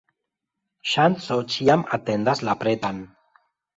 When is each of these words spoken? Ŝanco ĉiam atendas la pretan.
Ŝanco 0.93 1.37
ĉiam 1.55 1.85
atendas 1.99 2.43
la 2.49 2.57
pretan. 2.63 3.07